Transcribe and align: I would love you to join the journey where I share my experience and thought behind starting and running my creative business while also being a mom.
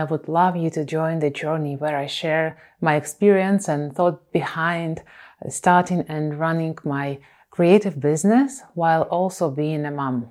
I 0.00 0.04
would 0.04 0.28
love 0.28 0.54
you 0.54 0.70
to 0.70 0.84
join 0.84 1.18
the 1.18 1.28
journey 1.28 1.74
where 1.74 1.96
I 1.96 2.06
share 2.06 2.56
my 2.80 2.94
experience 2.94 3.66
and 3.66 3.92
thought 3.92 4.30
behind 4.30 5.02
starting 5.48 6.04
and 6.06 6.38
running 6.38 6.78
my 6.84 7.18
creative 7.50 7.98
business 7.98 8.62
while 8.74 9.02
also 9.02 9.50
being 9.50 9.84
a 9.84 9.90
mom. 9.90 10.30